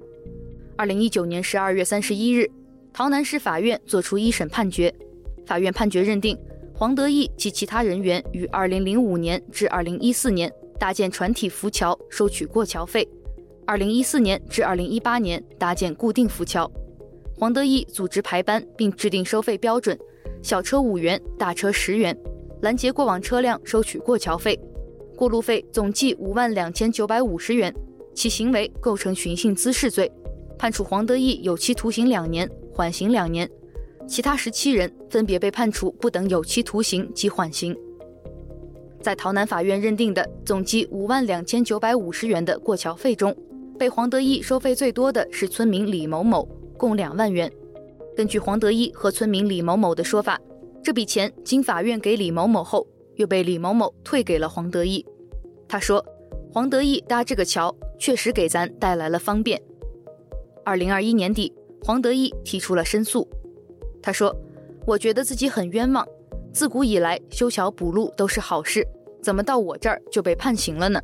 [0.76, 2.50] 二零一九年十二月三十一日，
[2.92, 4.92] 桃南市法院作出一审判决，
[5.44, 6.36] 法院判决认定
[6.74, 13.06] 黄德义及其他人员于二零零五年至二零一四年搭建船体浮桥收取过桥费，
[13.64, 16.70] 二零一四年至二零一八年搭建固定浮桥。
[17.38, 19.98] 黄德义组织排班并制定收费标准，
[20.42, 22.16] 小车五元，大车十元，
[22.60, 24.58] 拦截过往车辆收取过桥费，
[25.16, 27.74] 过路费总计五万两千九百五十元，
[28.14, 30.10] 其行为构成寻衅滋事罪，
[30.58, 33.48] 判处黄德义有期徒刑两年，缓刑两年，
[34.06, 37.76] 其他十七人分别被判处不等有期徒刑及缓刑。
[39.00, 43.34] 在桃南法院认定的总计五万两千九百五十元的过桥费中，
[43.82, 46.48] 被黄德义收费最多的是村民李某某。
[46.78, 47.50] 共两万元。
[48.16, 50.40] 根据黄德义和村民李某某的说法，
[50.84, 55.04] 这笔钱经法院给李某某后，又被李某某退给了黄德义。
[55.66, 56.04] 他说
[56.54, 59.60] ：“黄德义搭这个桥确实给咱带来了方便。”
[60.64, 63.28] 二零二一年底，黄德义提出了申诉。
[64.00, 64.32] 他说
[64.86, 66.06] ：“我觉得自己很冤枉，
[66.52, 68.86] 自古以来修桥补路都是好事，
[69.20, 71.00] 怎么到我这儿就被判刑了呢？”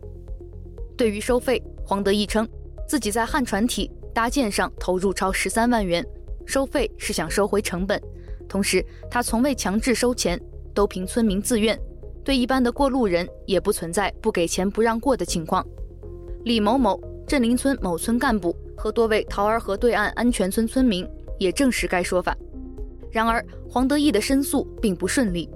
[0.96, 2.48] 对于收费，黄德义称
[2.88, 3.88] 自己在汉船体。
[4.14, 6.04] 搭建上投入超十三万元，
[6.44, 8.02] 收费是想收回成本，
[8.48, 10.40] 同时他从未强制收钱，
[10.74, 11.78] 都凭村民自愿，
[12.24, 15.64] 对一般的过路人也不存在不给钱不让过的情况。
[16.42, 22.36] 李某某、镇林村某村干部和多位桃儿河对岸安全村村民也证实该说法。
[23.12, 25.48] 然而，黄德义的申诉并不顺利。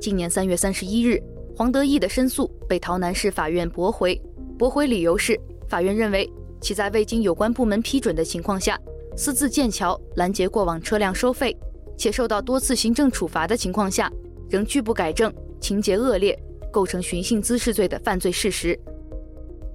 [0.00, 1.22] 今年三月三十一日，
[1.56, 4.20] 黄德义的申诉被桃南市法院驳回，
[4.58, 6.28] 驳回理由是法院认为。
[6.62, 8.80] 其在未经有关部门批准的情况下，
[9.16, 11.54] 私自建桥拦截过往车辆收费，
[11.98, 14.10] 且受到多次行政处罚的情况下，
[14.48, 16.38] 仍拒不改正，情节恶劣，
[16.72, 18.78] 构成寻衅滋事罪的犯罪事实。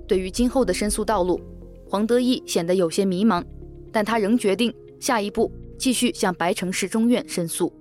[0.07, 1.39] 对于今后的申诉道路，
[1.89, 3.43] 黄德义显得有些迷茫，
[3.91, 7.71] 但他仍决定下一步继续向白城市中院申诉。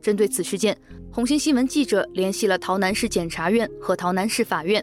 [0.00, 0.74] 针对此事件，
[1.12, 4.82] 红星新闻记者联系了桃南市检察院和桃南市法院，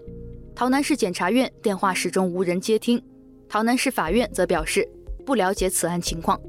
[0.53, 3.01] 桃南市检察院电话始终无人接听。
[3.49, 4.87] 桃南市法院则表示
[5.25, 6.39] 不了解此案情况。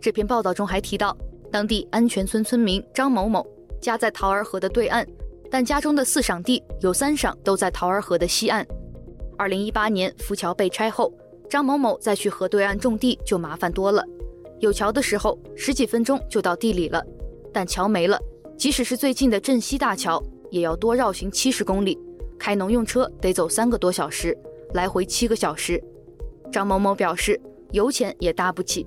[0.00, 1.16] 这篇报道中还提到，
[1.52, 3.46] 当地安全村村民张某某
[3.80, 5.06] 家在桃儿河的对岸，
[5.50, 8.66] 但家中的四晌地有三晌都在桃儿河的西岸。
[9.36, 11.12] 二零一八年浮桥被拆后，
[11.48, 14.04] 张某某再去河对岸种地就麻烦多了。
[14.58, 17.02] 有桥的时候十几分钟就到地里了，
[17.52, 18.18] 但桥没了，
[18.58, 21.98] 即使是最近的镇西大桥，也要多绕行七十公里，
[22.38, 24.36] 开农用车得走三个多小时，
[24.74, 25.82] 来回七个小时。
[26.50, 27.40] 张某某表示，
[27.72, 28.86] 油钱也搭不起。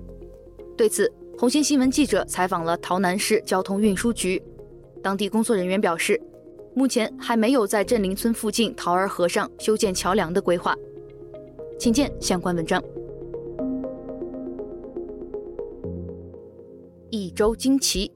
[0.76, 4.42] 对此，红星新闻记者采访了桃南市交通运输局，
[5.02, 6.20] 当地工作人员表示，
[6.74, 10.74] 目前还没有在镇林村附近桃儿河上修建桥梁的规划。
[11.78, 12.82] 请见相关文章。
[17.10, 18.10] 一周惊奇。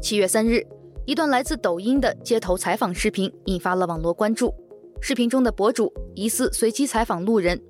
[0.00, 0.64] 七月三日，
[1.04, 4.54] 一段来自抖音的街头采访视频引发了网络关注。
[5.00, 7.60] 视频中的博主疑似随机采访路人。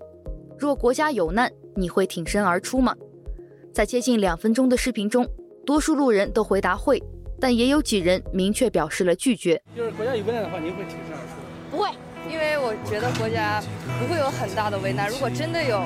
[0.58, 2.94] 若国家有难，你会挺身而出吗？
[3.72, 5.26] 在接近两分钟的视频中，
[5.66, 7.02] 多数路人都回答会，
[7.38, 9.60] 但也有几人明确表示了拒绝。
[9.76, 11.36] 就是国家有危难的话，您会挺身而出？
[11.70, 11.90] 不会，
[12.30, 13.62] 因为我觉得国家
[14.00, 15.10] 不会有很大的危难。
[15.10, 15.82] 如果真的有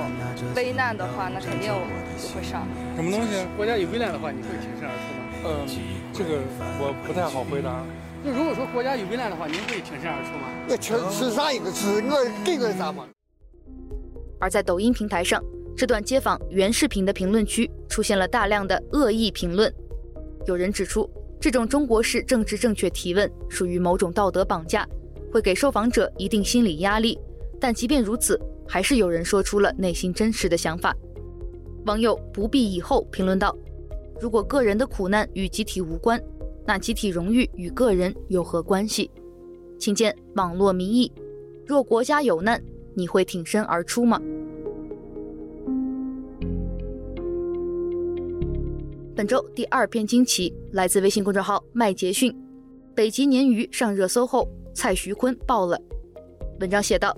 [0.55, 1.83] 危难的话，那肯定我
[2.15, 2.65] 就会上。
[2.95, 3.45] 什么东西？
[3.57, 5.21] 国家有危难的话，你会挺身而出吗？
[5.43, 5.67] 嗯，
[6.13, 6.39] 这个
[6.79, 7.83] 我不太好回答。
[8.23, 10.47] 那如果说国家有危难的话，您会挺身而出吗？
[10.69, 12.01] 我挺是啥一个字？
[12.07, 13.03] 我给个啥嘛？
[14.41, 15.41] 而在抖音平台上，
[15.77, 19.73] 这段街访原视频的评论区出现了大量的恶意评论。
[20.47, 24.85] 有人指出，这种中国式政治正确提问属于某种道德绑架，
[25.31, 27.17] 会给受访者一定心理压力。
[27.59, 30.95] 但即便如此，还是有人说出了内心真实的想法。
[31.85, 33.55] 网友不必以后评论道
[34.19, 36.19] ：“如果个人的苦难与集体无关，
[36.65, 39.09] 那集体荣誉与个人有何关系？
[39.79, 41.11] 请见网络民意：
[41.65, 42.61] 若国家有难，
[42.93, 44.21] 你会挺身而出吗？
[49.15, 52.35] 本周第二篇惊奇来自微信公众号麦杰逊。
[52.95, 55.79] 北极鲶鱼上热搜后，蔡徐坤爆了。
[56.59, 57.15] 文章写道：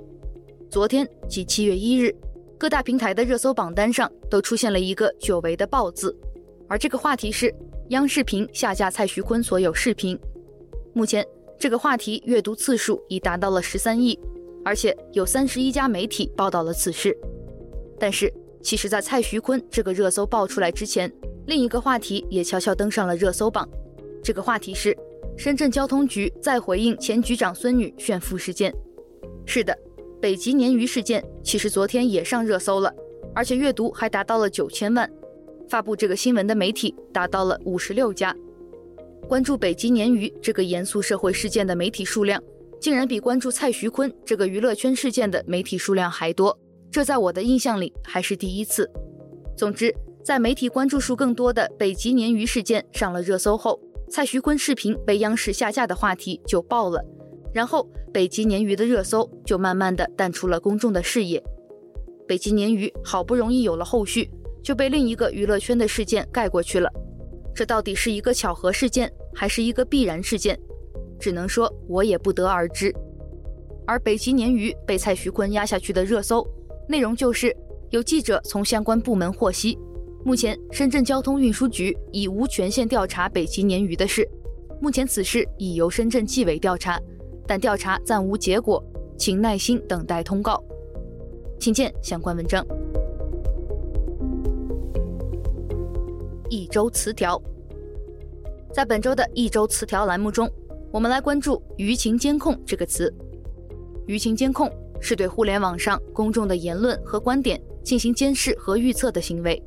[0.69, 2.13] 昨天即七月一日，
[2.57, 6.15] 各大平台的热搜榜单上都出现了一个久违的“爆”字，
[6.67, 7.53] 而这个话题是
[7.89, 10.17] 央视频下架蔡徐坤所有视频。
[10.93, 11.25] 目前，
[11.57, 14.19] 这个话题阅读次数已达到了十三亿，
[14.63, 17.17] 而且有三十一家媒体报道了此事。
[17.99, 21.11] 但是，其实，在蔡徐坤这个热搜爆出来之前，
[21.47, 23.67] 另一个话题也悄悄登上了热搜榜。
[24.23, 24.97] 这个话题是
[25.37, 28.73] 深圳交通局再回应前局长孙女炫富事件。
[29.45, 29.77] 是的，
[30.21, 32.93] 北极鲶鱼事件其实昨天也上热搜了，
[33.35, 35.09] 而且阅读还达到了九千万。
[35.69, 38.35] 发布这个新闻的媒体达到了五十六家。
[39.27, 42.41] 关注北极鲶鱼这个严肃社会事件的媒体数量，
[42.83, 46.59] 竟然比关注蔡徐坤这个娱乐圈事件的媒体数量还多。
[46.91, 48.91] 这在我的印象里还是第一次。
[49.57, 49.95] 总之。
[50.21, 53.77] 在媒体关注数更多的北极鲶鱼事件上了热搜后，
[54.09, 57.03] 蔡徐坤视频被央视下架的话题就爆了，
[57.53, 61.43] 然后北极鲶鱼的热搜就慢慢的淡出了公众的视野。
[62.25, 64.31] 北极鲶鱼好不容易有了后续，
[64.63, 66.89] 就被另一个娱乐圈的事件盖过去了。
[67.53, 70.57] 这到底是一个巧合事件，还是一个必然事件？
[71.23, 72.93] 只能说我也不得而知。
[73.87, 76.45] 而北极鲶鱼被蔡徐坤压下去的热搜
[76.89, 77.55] 内容就是，
[77.91, 79.79] 有记者从相关部门获悉。
[80.25, 84.29] 目前，深圳交通运输局已无权限调查北极鲶鱼的事。
[84.81, 86.99] 目前此事已由深圳纪委调查，
[87.47, 88.83] 但调查暂无结果，
[89.17, 90.61] 请耐心等待通告。
[91.57, 92.65] 请见相关文章。
[96.49, 97.41] 一周词条，
[98.73, 100.49] 在本周的一周词条栏目中，
[100.93, 103.11] 我们来关注“舆情监控”这个词。
[104.05, 109.59] 舆情监控是对互联网上公众的言论和观点进行监视和预测的行为。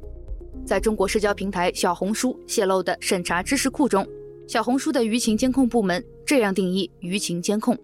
[0.64, 4.06] 在中国社交平台小红书泄露的审查知识库中，
[4.46, 7.76] 小红书的舆情监控部门这样定义舆情监控：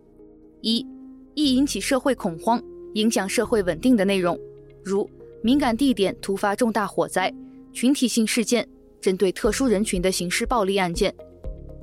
[0.61, 0.87] 一、
[1.35, 2.62] 易引起社会恐慌、
[2.94, 4.38] 影响社会稳定的内容，
[4.85, 5.11] 如
[5.42, 7.35] 敏感地点突发重大火灾、
[7.72, 8.64] 群体性事件、
[9.00, 11.11] 针对特殊人群的刑事暴力案件；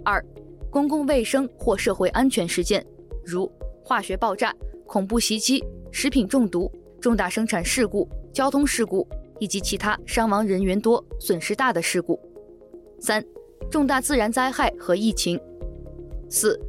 [0.06, 0.24] 二、
[0.70, 2.86] 公共卫生或社会安全事件，
[3.26, 3.52] 如
[3.84, 4.56] 化学爆炸、
[4.86, 9.08] 恐怖袭击、食品中毒、重大生产事故、交通事故。
[9.42, 12.20] 以及其他伤亡人员多、损失大的事故；
[13.00, 13.24] 三、
[13.72, 15.40] 重大自然灾害和疫情；
[16.30, 16.60] 四、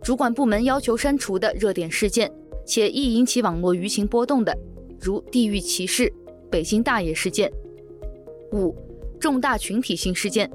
[0.00, 2.32] 主管部门要求删除的热点事件
[2.64, 4.56] 且易引起网络舆情波动的，
[5.00, 6.12] 如地域歧视、
[6.48, 7.50] 北京大爷事件；
[8.52, 8.76] 五、
[9.18, 10.48] 重大群体性事件，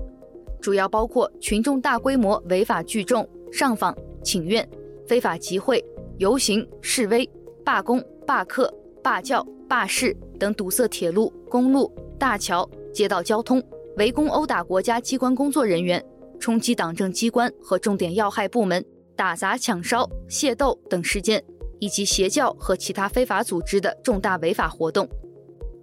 [0.65, 4.67] 主要包括群众大规模违法聚众、上访、请愿、
[5.05, 5.79] 非法集会、
[6.17, 7.29] 游行、示威、
[7.63, 8.73] 罢工、罢课、
[9.03, 9.45] 罢教。
[9.67, 13.61] 罢市等堵塞铁路、公路、大桥、街道交通、
[13.97, 16.03] 围攻殴打国家机关工作人员、
[16.39, 18.83] 冲击党政机关和重点要害部门、
[19.15, 21.43] 打砸抢烧、械斗等事件，
[21.79, 25.07] 以及邪教和其他非法组织的重大违法活动。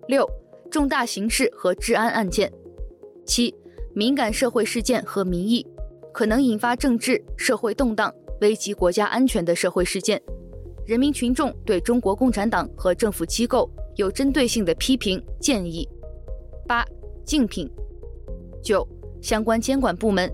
[0.06, 0.28] 六、
[0.70, 2.52] 重大刑事和治安案件。
[3.26, 3.52] 七、
[3.94, 5.66] 敏感社会事件和民意，
[6.12, 10.20] 可能引发政治社会动荡、危及国家安全的社会事件。
[10.86, 15.86] 人民群众对中国共产党和政府机构有针对性的批评建议。
[16.66, 16.84] 八、
[17.24, 17.70] 竞品。
[18.62, 18.86] 九、
[19.20, 20.32] 相关监管部门，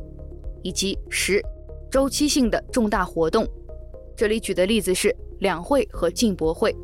[0.63, 1.43] 以及十、
[1.91, 3.45] 周期性的重大活动。
[4.15, 6.75] 这里举的例子是两会和进博会。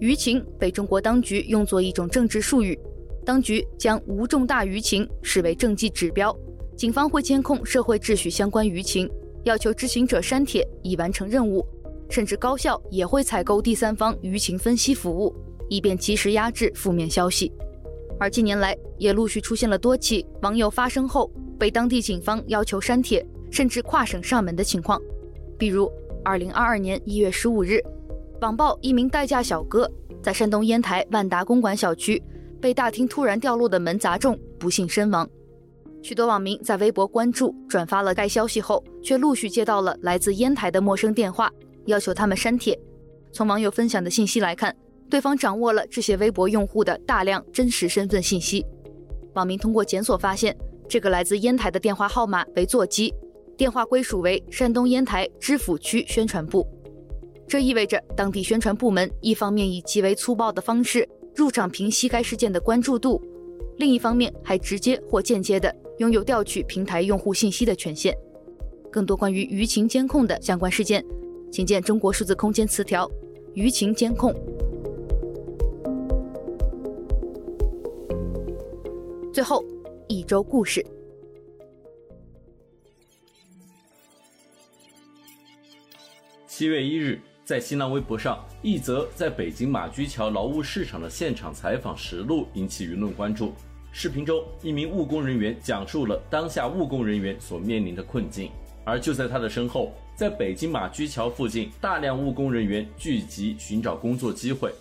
[0.00, 2.78] 舆情被中国当局用作一种政治术语，
[3.24, 6.36] 当局将无重大舆情视为政绩指标，
[6.76, 9.10] 警方会监控社会秩序相关舆情，
[9.44, 11.66] 要求知情者删帖以完成任务。
[12.10, 15.34] 甚至高校也会采购第三方舆情分析服务，
[15.70, 17.50] 以便及时压制负面消息。
[18.20, 25.00] 而近年来也陆续出现了多起网友发声后被当地警方要求删帖，甚至跨省上门的情况。
[25.58, 25.90] 比如，
[26.22, 27.80] 二零二二年一月十五日，
[28.42, 29.90] 网曝一名代驾小哥
[30.22, 32.22] 在山东烟台万达公馆小区
[32.64, 35.28] 被大厅突然掉落的门砸中，不幸身亡。
[36.02, 41.52] 许多网民在微博关注转发了该消息后，却陆续接到了来自烟台的陌生电话。
[41.84, 42.74] 要求他们删帖。
[43.34, 44.74] 从网友分享的信息来看，
[45.10, 48.64] 对方掌握了这些微博用户的大量真实身份信息。
[49.34, 50.56] 网民通过检索发现，
[50.88, 53.12] 这个来自烟台的电话号码为座机，
[53.58, 56.66] 电话归属为山东烟台知府区宣传部。
[57.46, 63.20] 这意味着当地宣传部门一方面以极为粗暴的方式入场平息该事件的关注度，
[63.78, 68.16] 另一方面还直接或间接的拥有调取平台用户信息的权限。
[68.90, 71.04] 更多关于舆情监控的相关事件，
[71.50, 73.10] 请见中国数字空间词条
[73.54, 74.32] “舆情监控”。
[79.32, 79.64] 最后，
[80.06, 80.86] 一周故事。
[86.46, 93.52] 七月一日，在新浪微博上，一则在北京马驹桥劳务市场的现场采访实录引起舆论关注。
[93.92, 98.50] 视频中，一名务工人员讲述了当下务工人员所面临的困境，
[98.82, 104.72] 而就在他的身后，在北京马驹桥附近，大量务工人员聚集寻找工作机会。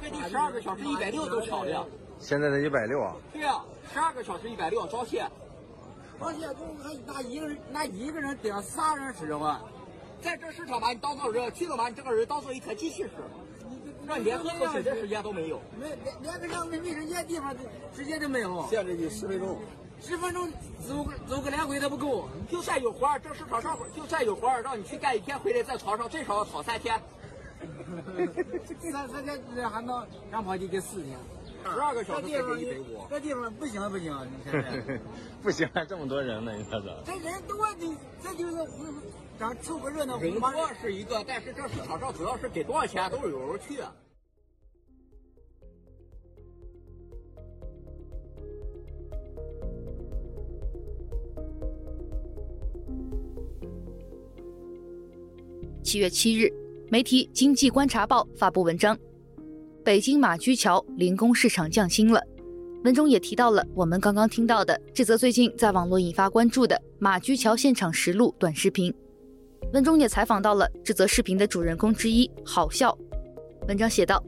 [0.00, 1.86] 快递十二个小时一百六都巧了，
[2.18, 3.14] 现在的一百六啊？
[3.32, 3.62] 对啊，
[3.92, 5.22] 十二个小时一百六，早些，
[6.18, 6.46] 早些，
[6.82, 9.60] 还拿一个人拿一个人顶仨人使的话。
[10.26, 13.10] 在这市场把，你当做人去了把，你这个人当做一台机器使，
[14.08, 17.54] 让你连喝口水的时间都没有，没连连个让没没人间地方
[17.94, 18.66] 时间都没有。
[18.66, 19.56] 限制你十分钟，
[20.00, 20.50] 十分钟
[20.84, 22.28] 走个走个两回都不够。
[22.50, 27.00] 就算有活儿，这市场上就算有活儿，让你去干一天，回来在床上最少要躺三天。
[28.90, 31.16] 三三天还能让跑就给四天，
[31.72, 33.06] 十二个小时才给一百五。
[33.10, 35.00] 这地方不行不行，你看看。
[35.42, 37.02] 不行，还 这么多人呢，你看这。
[37.04, 38.56] 这人多，你这就是。
[39.38, 40.50] 咱凑个热闹，人多
[40.80, 43.82] 是一个，但是这市场上主要是给多少钱都是有人去。
[55.82, 56.50] 七月七日，
[56.90, 58.98] 媒体《经济观察报》发布文章：
[59.86, 62.20] 北京马驹桥零工市场降薪了。
[62.82, 68.92] 文中也提到了我们刚刚听到的这则最近在网络引发关注的马驹桥现场实录短视频。
[69.72, 72.98] 文中也采访到了这则视频的主人公之一郝笑。
[73.68, 74.20] 文章写道：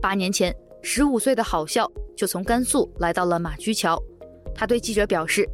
[0.00, 4.00] 八年前，十五岁的郝笑就从甘肃来到了马驹桥。
[4.54, 5.48] 他对记者表示，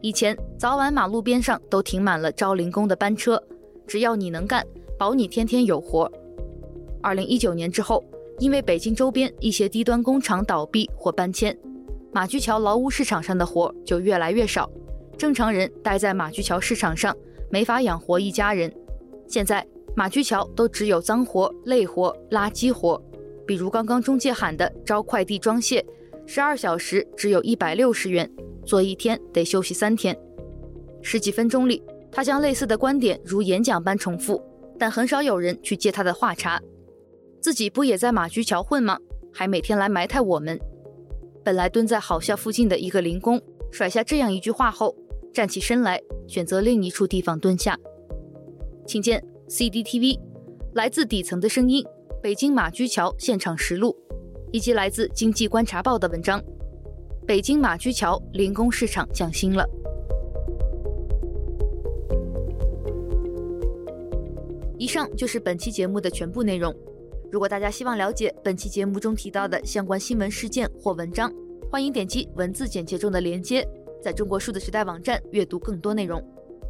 [0.00, 3.42] 以前早晚马路边上都停满了招零工的班车，
[3.88, 4.64] 只要你能干，
[4.96, 6.08] 保你天天有活。
[7.02, 8.04] 二零一九年之后，
[8.42, 11.56] 因为北京周边一些低端工厂倒闭或搬迁，
[12.10, 14.68] 马驹桥劳务市场上的活就越来越少，
[15.16, 17.16] 正常人待在马驹桥市场上。
[17.52, 18.74] 没法养活一家人，
[19.28, 19.64] 现在
[19.94, 23.00] 马驹桥都只有脏活、累活、垃圾活，
[23.46, 25.86] 比如刚刚中介喊的招快递装卸，
[26.26, 28.28] 十二小时只有一百六十元，
[28.66, 30.18] 做一天得休息三天。
[31.00, 31.80] 十几分钟里，
[32.10, 34.42] 他将类似的观点如演讲般重复，
[34.80, 36.60] 但很少有人去接他的话茬。
[37.42, 38.96] 自己不也在马驹桥混吗？
[39.34, 40.56] 还每天来埋汰我们。
[41.44, 44.94] 本来蹲在好校附近的一个零工，甩下这样一句话后，
[45.34, 46.00] 站起身来。
[46.28, 47.76] 选择另一处地方蹲下，
[48.86, 50.18] 请见 CDTV，
[50.72, 51.84] 来自底层的声音，
[52.22, 53.94] 北京马驹桥现场实录，
[54.52, 56.40] 以及来自经济观察报的文章。
[57.26, 59.68] 北京马驹桥零工市场降薪了。
[64.78, 66.74] 以上就是本期节目的全部内容。
[67.32, 71.32] 如果大家希望了解本期节目中提到的相关新闻事件或文章，
[71.70, 73.66] 欢迎点击文字简介中的链接。
[74.02, 76.22] 在中国数字时代网站阅读更多内容。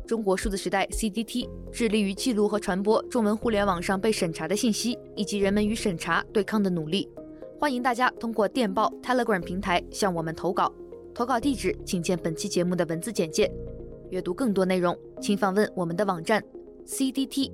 [0.07, 7.11] 中国数字时代 （CDT） 致力于记录和传播中文互联网上被审查的信息，以及人们与审查对抗的努力。
[7.59, 10.73] 欢迎大家通过电报 Telegram 平台向我们投稿，
[11.13, 13.53] 投稿地址请见本期节目的文字简介。
[14.11, 16.41] 阅读更多内容，请访问我们的网站
[16.87, 17.51] cdt.media。